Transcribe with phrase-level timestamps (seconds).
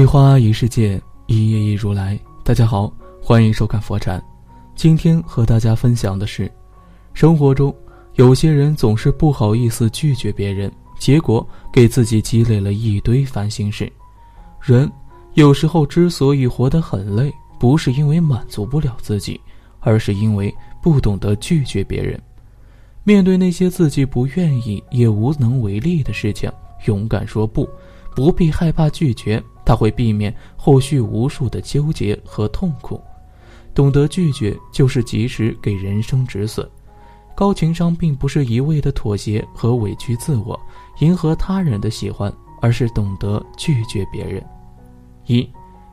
[0.00, 2.18] 一花一世界，一叶一如来。
[2.42, 2.90] 大家好，
[3.22, 4.18] 欢迎收看佛禅。
[4.74, 6.50] 今天和大家分享的是，
[7.12, 7.74] 生活中
[8.14, 13.92] 有些人总是不好意思拒绝别人，结果给自己积累了一堆烦心事。
[14.58, 14.90] 人
[15.34, 19.38] 有时候之所以活得很累，不是因为满足不了自己，
[19.80, 22.18] 而是因为不懂得拒绝别人。
[23.04, 26.50] 面对那些自己不愿意也无能为力的事情，
[26.86, 27.68] 勇敢说不，
[28.14, 29.42] 不必害怕拒绝。
[29.62, 33.00] 他会避免后续无数的纠结和痛苦，
[33.72, 36.68] 懂得拒绝就是及时给人生止损。
[37.36, 40.58] 高情商并不是一味的妥协和委屈自我，
[40.98, 44.44] 迎合他人的喜欢，而是懂得拒绝别人。
[45.26, 45.48] 一，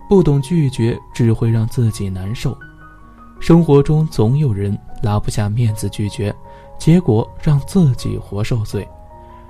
[0.10, 2.58] 不懂拒绝只会让自己难受。
[3.40, 6.36] 生活中总有人拉不下面子拒绝，
[6.80, 8.88] 结果让自己活受罪。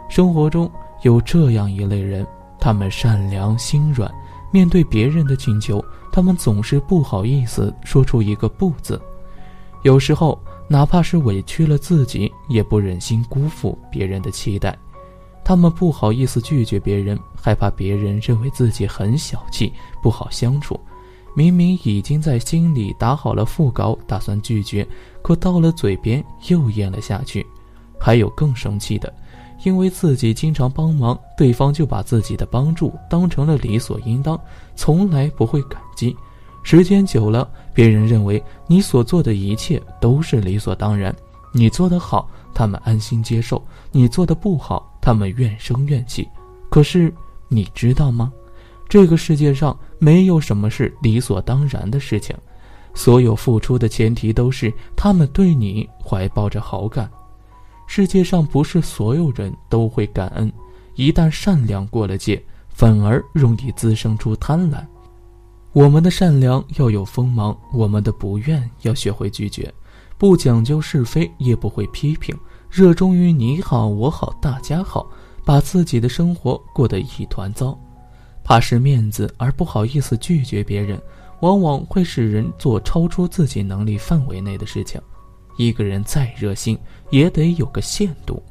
[0.10, 0.70] 生活中
[1.04, 2.28] 有这样一类人。
[2.68, 4.14] 他们善良心软，
[4.52, 9.02] 面对别人的请求，他们总是不好意思说出一个“不”字。
[9.84, 10.38] 有时候，
[10.68, 14.78] 哪怕是委屈了自己，也不忍心辜负别人的期待。
[15.46, 19.72] 他们不好意思拒绝别人，害怕别人认为自己很小气，
[20.04, 20.78] 不好相处。
[21.38, 24.86] 明明已经在心里打好了腹稿，打算拒绝，
[25.22, 27.48] 可到了嘴边又咽了下去。
[27.98, 29.14] 还有更生气的。
[29.64, 34.40] 因为自己经常帮忙，对方就把自己的帮助当成了理所应当，
[34.76, 36.16] 从来不会感激。
[36.64, 41.16] 时间久了，别人认为你所做的一切都是理所当然。
[41.54, 43.58] 你做得好，他们安心接受；
[43.92, 46.28] 你做的不好，他们怨声怨气。
[46.70, 47.14] 可是
[47.48, 48.32] 你知道吗？
[48.90, 52.36] 这个世界上没有什么是理所当然的事情，
[52.94, 57.10] 所有付出的前提都是他们对你怀抱着好感。
[57.88, 60.52] 世界上不是所有人都会感恩，
[60.96, 64.86] 一旦善良过了界，反而容易滋生出贪婪。
[65.72, 69.74] 我们的善良要有锋芒，我们的不愿要学会拒绝，
[70.18, 72.38] 不讲究是非，也不会批评，
[72.70, 75.08] 热衷于你好我好大家好，
[75.46, 77.80] 把自己的生活过得一团糟，
[78.44, 81.02] 怕失面子而不好意思拒绝别人，
[81.40, 85.00] 往往会使人做超出自己能力范围内的事情。
[85.58, 86.78] 一个人再热心，
[87.10, 88.42] 也得有个限度。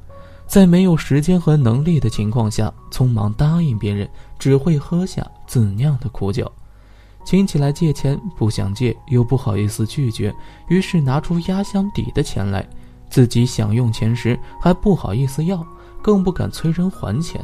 [0.46, 4.08] 在没有时间和能力的情况下，匆忙答应别人，
[4.38, 6.50] 只会喝下自酿的苦酒。
[7.24, 10.32] 亲戚来借钱，不想借又不好意思拒绝，
[10.68, 12.64] 于是拿出压箱底的钱来。
[13.10, 15.64] 自己想用钱时，还不好意思要，
[16.00, 17.40] 更不敢催人还钱。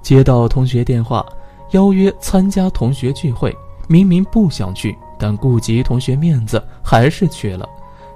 [0.00, 1.24] 接到同学电话，
[1.72, 3.54] 邀约参加同学聚会，
[3.88, 7.68] 明明不想去，但顾及同学面子，还是去了。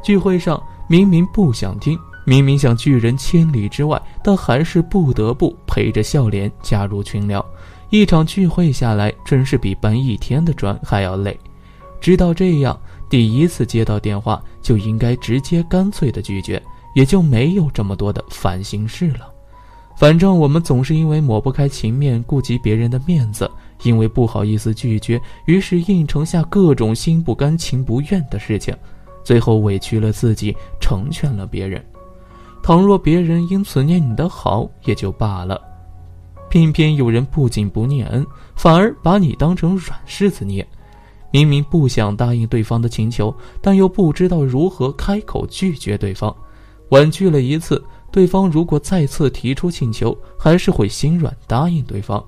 [0.03, 7.45] 聚会上明明不想听，明明想拒人千里之外，但还是不得不陪着笑脸加入群聊。
[7.91, 11.39] 一场聚会下来，真是比搬一天的砖还要累。
[12.01, 12.79] 知道这样，
[13.09, 16.63] 第一次接到电话就应该直接干脆的拒绝，
[16.95, 19.33] 也就没有这么多的烦心事了。
[19.97, 23.51] 反正我们总是因为抹不开情面，顾及别人的面子，
[23.83, 28.73] 因为不好意思拒绝，于是应承下各种心不甘情不愿的事情。
[29.29, 31.85] 最后委屈了自己，成全了别人。
[32.63, 35.61] 倘若别人因此念你的好，也就罢了，
[36.49, 40.67] 偏偏有人不仅不念恩，反而把你当成软柿子捏。
[41.31, 46.35] 明明不想答应对方的请求，但又不知道如何开口拒绝对方。
[46.89, 52.25] 婉拒了一次，对方如果再次提出请求，还是会心软答应对方。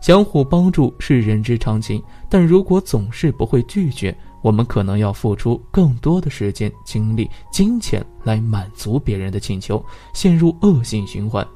[0.00, 4.12] 相互帮助是人之常情，但如果总是不会拒绝。
[4.42, 9.84] 我们可能要付出更多的时间、精力、金钱来满足别人的请求，
[10.14, 11.46] 陷入恶性循环。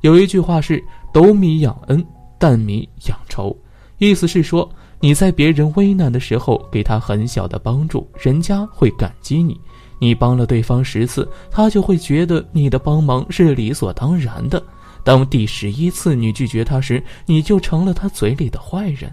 [0.00, 2.04] 有一句话是“斗米养恩，
[2.38, 3.56] 担米养仇”，
[3.98, 4.68] 意思是说
[5.00, 9.54] 你在别人危难的时候给他很小的帮助，人家会感激你；
[9.98, 14.62] 你帮了对方十次，他就会觉得你的帮忙是理所当然的。
[15.04, 19.12] 当第十一次你拒绝他时，你就成了他嘴里的坏人。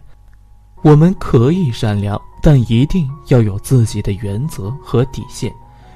[0.86, 5.52] 我们可以善良，但一定要有自己的原则和底线，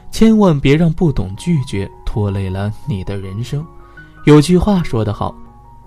[0.09, 3.63] 千万别让不懂拒绝拖累了你的人生。
[4.25, 5.31] 有句话说得好：“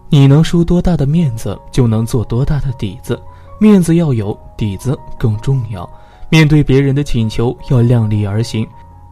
[0.08, 3.20] 你能输多大的面子，就能做多大的底子。
[3.58, 5.88] 面子要有，底子更重要。
[6.28, 8.64] 面对别人的请求，要量力而行，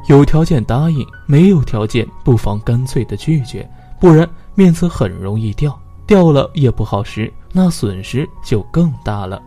[0.06, 5.76] 有条件答应，没有条件不妨干脆的拒绝，不然面子很容易掉，
[6.06, 9.42] 掉了也不好使，那损失就更大了。”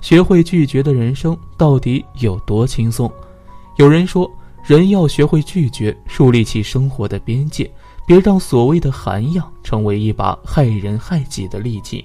[0.00, 3.10] 学会拒绝的人生到底有多轻松？
[3.76, 4.30] 有人说，
[4.64, 7.70] 人要学会拒绝，树立起生活的边界，
[8.06, 12.04] 别让所谓的涵养成为一把害人害己的利器。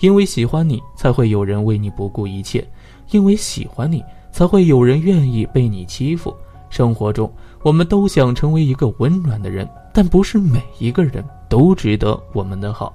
[0.00, 2.62] 因为喜欢你，才会有人为你不顾一切；
[3.10, 6.34] 因为喜欢你，才会有人愿意被你欺负。
[6.68, 12.94] 生活中，我们都想成为一个温暖的人，但不是每一个人都值得我们的好。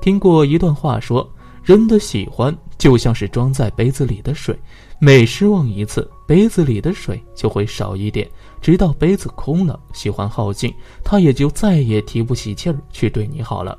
[0.00, 1.28] 听过一段话说
[1.68, 4.58] ：“人的喜欢就像是装在杯子里的水，
[4.98, 8.26] 每失望一次，杯子里的水就会少一点，
[8.62, 10.72] 直到杯子空了，喜欢耗尽，
[11.04, 13.78] 他也就再也提不起气儿去对你好了。”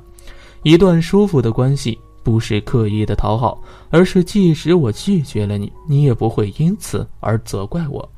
[0.62, 1.98] 一段舒服的关系。
[2.22, 8.08] 不是刻意的讨好，而是即使我拒绝了你，你也不会因此而责怪我，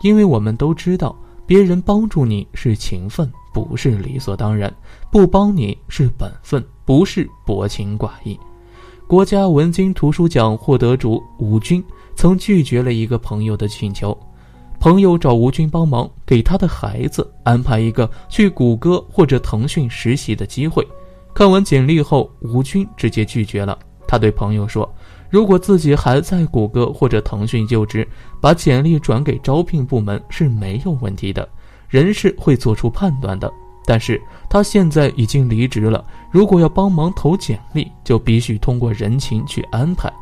[0.00, 1.14] 因为我们都知道，
[1.44, 4.70] 别人帮助你是情分，不是理所当然；
[5.10, 8.38] 不帮你是本分，不是薄情寡义。
[9.08, 11.82] 国家文津图书奖获得主吴军
[12.14, 14.14] 曾拒绝了一个朋友的请求，
[14.78, 20.86] 朋友找吴军帮忙给他的孩子安排一个去谷歌或者腾讯实习的机会。
[21.32, 23.78] 看完简历后，吴军直接拒绝了。
[24.06, 24.86] 他对朋友说
[25.30, 28.06] ：“如果自己还在谷歌或者腾讯就职，
[28.42, 31.48] 把简历转给招聘部门是没有问题的，
[31.88, 33.50] 人事会做出判断的。
[33.88, 34.20] 但是
[34.50, 40.12] 他现在已经离职了，如果要帮忙投简历，就必须通过人情去安排。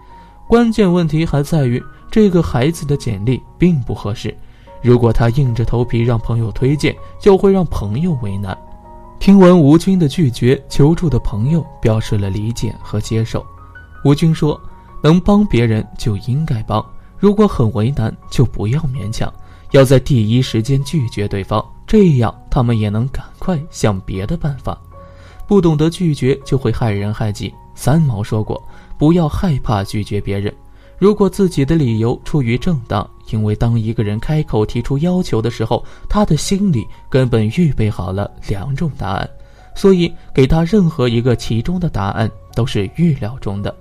[0.46, 4.32] 关键问题还在于这个孩子的简历并不合适，
[4.80, 8.56] 如果他硬着头皮让朋友推荐，就会让朋友为难。”
[9.18, 13.44] 听闻吴军的拒绝，求助的朋友表示了理解和接受。
[14.04, 14.60] 吴军说
[15.02, 16.84] ：“能帮别人就应该帮，
[17.18, 19.28] 如果很为难，就不要勉强，
[19.72, 24.76] 要在第一时间拒绝对方，这样他们也能赶快想别的办法。
[25.46, 28.60] 不懂得拒绝，就会害人害己。”三毛说过
[28.98, 30.52] ：“不要害怕拒绝别人。”
[30.98, 39.28] 如果自己的理由出于正当，因为当一个人开口提出要求的时候，他的心里根本预备好了两种答案，
[39.74, 43.76] 所以给他任何一个其中的答案都是预料中的。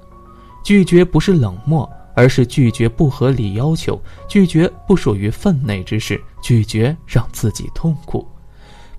[0.62, 8.26] 拒绝不是冷漠，而是拒绝不合理要求，拒绝不属于分内之事，拒绝让自己痛苦。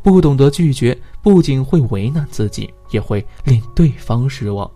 [0.02, 4.70] 不懂得拒绝，不仅会为难自己，也会令对方失望。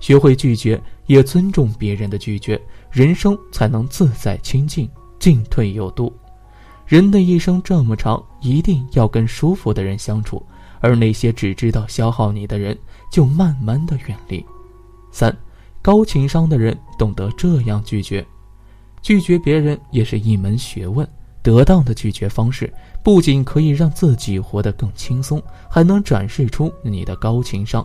[0.00, 4.88] 学会拒绝，也尊重别人的拒绝，人生才能自在清净，
[5.18, 6.12] 进退有度。
[6.86, 10.44] 人的一生这么长，一定要跟舒服的人相处，
[10.80, 12.76] 而那些只知道消耗你的人，
[13.10, 14.44] 就慢慢的远离。
[15.10, 15.34] 三，
[15.82, 18.24] 高情商的人懂得这样拒绝，
[19.02, 21.06] 拒绝别人也是一门学问。
[21.42, 27.84] 得当的拒绝方式，不仅可以让自己活得更轻松，还能展示出你的高情商。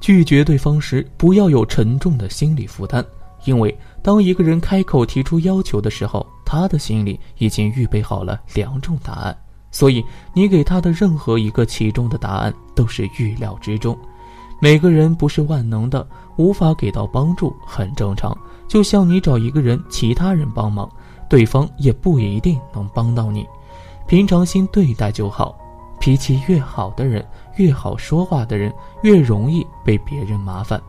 [0.00, 3.04] 拒绝对方时，不要有沉重的心理负担，
[3.44, 9.36] 因为当一个人开口提出要求的时候，他的心里已经预备好了两种答案，
[9.70, 13.96] 所以你给他的任何一个其中的答案都是预料之中。
[14.60, 16.06] 每个人不是万能的，
[16.36, 18.36] 无法给到帮助很正常。
[18.66, 20.88] 就像你找一个人，其他人帮忙，
[21.28, 23.46] 对方也不一定能帮到你。
[24.06, 25.56] 平常心对待就好。
[26.00, 27.26] 脾气越好的人，
[27.56, 28.72] 越好说话的人，
[29.02, 30.80] 越容易被别人麻烦。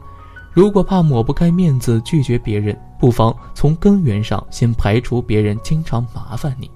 [0.51, 6.69] 如果怕抹不开面子拒绝别人，不妨从根源上先排除别人经常麻烦你。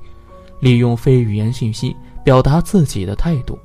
[0.60, 3.58] 利用非语言信息表达自己的态度。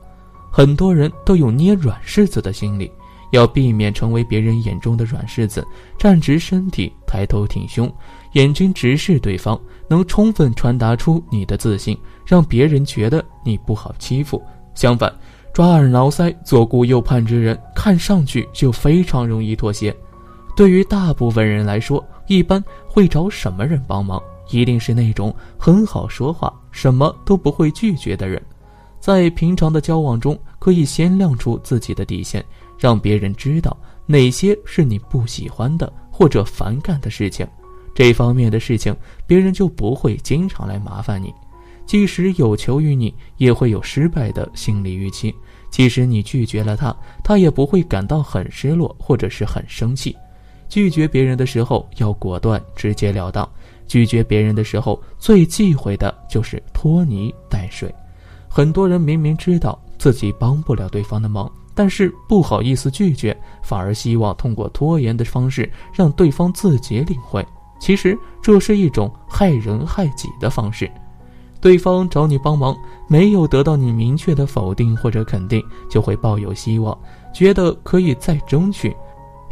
[0.51, 2.91] 很多人都有捏软柿子的心理，
[3.31, 5.67] 要避免成为别人眼中的软柿子。
[5.99, 7.93] 站直身体，抬头挺胸，
[8.33, 9.59] 眼睛直视对方，
[9.89, 14.43] 能充分传达出你的自信，让别人觉得你不好欺负。
[14.75, 15.13] 相反，
[15.53, 19.95] 抓耳挠腮、左顾右盼之人，看上去就非常容易妥协。
[20.57, 24.21] 对于大部分人来说，一般会找什么人帮忙？
[24.51, 28.41] 一定是那种很好说话、什么都不会拒绝的人。
[29.01, 32.45] 在平常的交往中，可以先亮出自己的底线，
[32.79, 33.77] 让别人知道
[34.07, 37.47] 哪些是你不喜欢的或者反感的事情。
[37.95, 38.95] 这方面的事情，
[39.27, 41.33] 别人就不会经常来麻烦你。
[41.87, 45.35] 即使有求于你，也会有失败的心理预期。
[45.71, 50.15] 即使你拒绝了他，他也不会感到很失落或者是很生气。
[50.69, 53.49] 拒绝别人的时候要果断、直截了当。
[53.87, 57.93] 拒绝别人的时候，最忌讳的就是拖泥带水。
[58.59, 67.47] 很多人明明知道自己帮不了对方的忙，但是不好意思拒绝，反而希望通过拖延的方式让对方自己领会。
[67.79, 70.91] 其实这是一种害人害己的方式。
[71.61, 76.99] 对方找你帮忙，没有得到你明确的否定或者肯定，就会抱有希望，
[77.33, 78.93] 觉得可以再争取，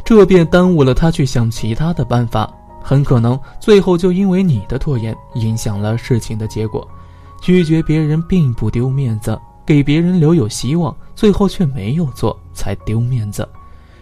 [0.03, 6.85] 这便耽误了他去想其他的办法，很可能最后就因为你的拖延影响了事情的结果。
[7.41, 13.47] 拒绝别人并不丢面子，给别人留有希望，最后却没有做才丢面子。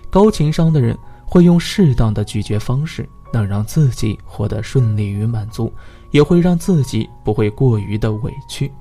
[0.10, 5.72] 高情商的人会用适当的拒绝方式，能让自己获得顺利与满足，
[6.12, 8.72] 也会让自己不会过于的委屈。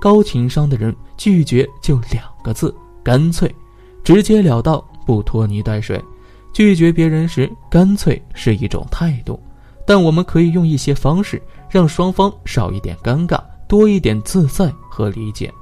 [0.00, 3.52] 高情商的人拒绝就两个字：干脆，
[4.02, 6.02] 直截了当，不拖泥带水。
[6.52, 9.40] 拒绝别人时，干脆是一种态度，
[9.86, 15.52] 但我们可以用一些方式，让双方少一点尴尬，多一点自在和理解。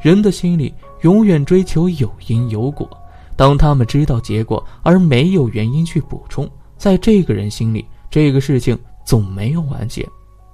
[0.00, 2.88] 人的心里永远追求有因有果。
[3.36, 10.04] 当他们知道结果而没有原因去补充，在这个人心里，这个事情总没有完结。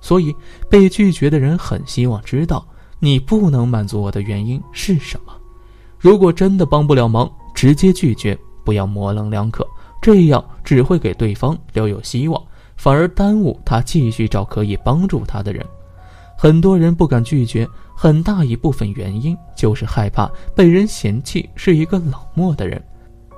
[0.00, 0.34] 所以，
[0.68, 2.66] 被拒绝的人很希望知道
[2.98, 5.32] 你不能满足我的原因是什么。
[5.98, 9.66] 如果真的帮不了忙，直接拒绝，不要模棱两可，
[10.02, 12.42] 这样只会给对方留有希望，
[12.76, 15.64] 反而耽误他继续找可以帮助他的人。
[16.36, 22.82] 很多人不敢拒绝，很大一部分原因就是害怕被人嫌弃是一个冷漠的人。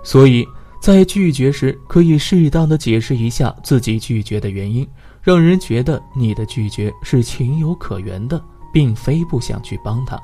[0.03, 0.47] 所以
[0.81, 4.87] 在拒绝时，可以适当的解释一下自己拒绝的原因，
[5.21, 10.21] 让人觉得你的拒绝是情有可原的，并非不想去帮他。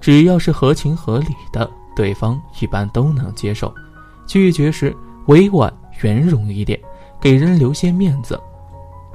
[0.00, 3.72] 只要是合情合理的，对方一般都能接受。
[4.26, 4.94] 拒绝时
[5.26, 6.78] 委婉圆融一点，
[7.20, 8.38] 给人留些面子。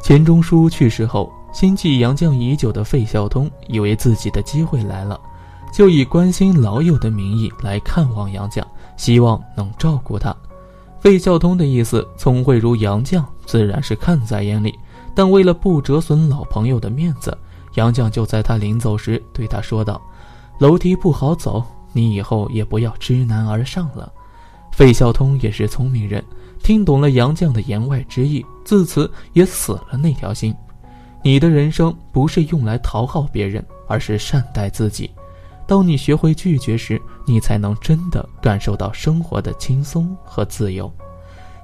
[0.01, 1.31] 钱钟书去世后。
[1.51, 5.19] 心系杨绛已久的费孝通以为自己的机会来了，
[5.73, 8.63] 就以关心老友的名义来看望杨绛，
[8.97, 10.35] 希望能照顾他。
[10.99, 14.77] 费孝通的意思，聪慧如杨绛自然是看在眼里，
[15.15, 17.35] 但为了不折损老朋友的面子，
[17.75, 20.01] 杨绛就在他临走时对他说道
[20.59, 21.63] ：“楼梯不好走，
[21.93, 24.11] 你以后也不要知难而上了。”
[24.71, 26.23] 费孝通也是聪明人，
[26.61, 30.53] 听懂了杨绛的言外之意，自此也死了那条心。
[31.29, 35.07] 你的人生不是用来讨好别人，而是善待自己。
[35.67, 40.91] 当你学会拒绝时，你才能真的感受到生活的轻松和自由。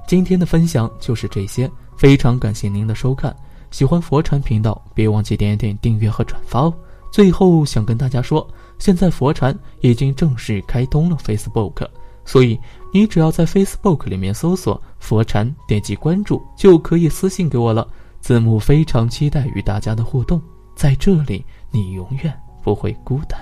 [0.06, 1.68] 今天的分享就是这些，
[1.98, 3.36] 非常感谢您的收看。
[3.72, 6.72] 喜欢佛禅频道，别忘记点点订阅和转发哦。
[7.12, 11.88] 最后想跟大家说，现在佛禅已经正式开通了 Facebook，
[12.24, 12.56] 所以
[12.94, 17.88] 你只要在 Facebook 里面搜索“佛禅”，点击关注就可以私信给我了。
[18.26, 20.42] 字幕非常期待与大家的互动，
[20.76, 23.40] 在这里你永远不会孤单。